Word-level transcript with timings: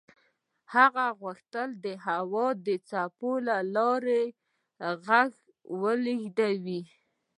هغه 0.75 1.05
غوښتل 1.21 1.69
د 1.85 1.87
هوا 2.05 2.47
د 2.65 2.67
څپو 2.89 3.31
له 3.47 3.57
لارې 3.75 4.23
غږ 5.07 5.31
ولېږدوي. 5.81 6.81